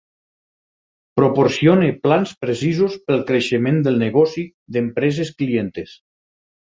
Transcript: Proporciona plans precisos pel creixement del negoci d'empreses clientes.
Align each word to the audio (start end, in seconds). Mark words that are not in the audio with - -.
Proporciona 1.19 1.89
plans 2.07 2.33
precisos 2.45 2.97
pel 3.09 3.21
creixement 3.29 3.77
del 3.89 4.01
negoci 4.05 4.47
d'empreses 4.77 5.35
clientes. 5.43 5.95